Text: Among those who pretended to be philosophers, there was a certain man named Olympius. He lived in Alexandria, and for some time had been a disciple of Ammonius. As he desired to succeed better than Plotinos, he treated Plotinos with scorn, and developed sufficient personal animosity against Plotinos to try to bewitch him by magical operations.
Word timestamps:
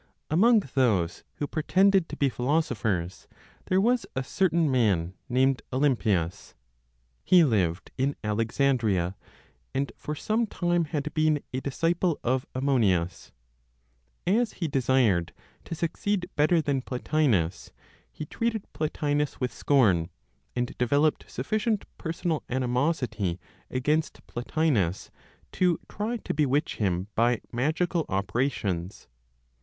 Among 0.31 0.61
those 0.73 1.23
who 1.35 1.45
pretended 1.45 2.09
to 2.09 2.15
be 2.17 2.27
philosophers, 2.27 3.27
there 3.67 3.79
was 3.79 4.07
a 4.15 4.23
certain 4.23 4.71
man 4.71 5.13
named 5.29 5.61
Olympius. 5.71 6.55
He 7.23 7.43
lived 7.43 7.91
in 7.99 8.15
Alexandria, 8.23 9.15
and 9.75 9.91
for 9.97 10.15
some 10.15 10.47
time 10.47 10.85
had 10.85 11.13
been 11.13 11.43
a 11.53 11.61
disciple 11.61 12.19
of 12.23 12.47
Ammonius. 12.55 13.31
As 14.25 14.53
he 14.53 14.67
desired 14.67 15.33
to 15.65 15.75
succeed 15.75 16.27
better 16.35 16.63
than 16.63 16.81
Plotinos, 16.81 17.69
he 18.11 18.25
treated 18.25 18.65
Plotinos 18.73 19.39
with 19.39 19.53
scorn, 19.53 20.09
and 20.55 20.75
developed 20.79 21.25
sufficient 21.29 21.85
personal 21.99 22.41
animosity 22.49 23.39
against 23.69 24.25
Plotinos 24.25 25.11
to 25.51 25.79
try 25.87 26.17
to 26.17 26.33
bewitch 26.33 26.77
him 26.77 27.05
by 27.13 27.39
magical 27.51 28.07
operations. 28.09 29.07